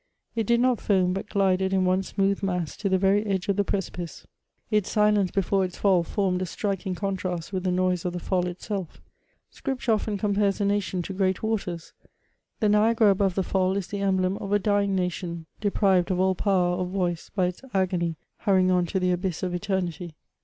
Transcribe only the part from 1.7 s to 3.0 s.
in one smooth mass to the